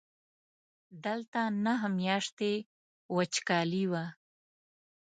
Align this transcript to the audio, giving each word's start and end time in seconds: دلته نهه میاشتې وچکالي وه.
دلته 1.05 1.41
نهه 1.65 1.87
میاشتې 1.99 2.53
وچکالي 3.15 3.83
وه. 3.91 4.05